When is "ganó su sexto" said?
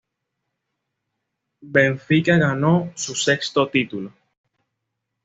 2.37-3.69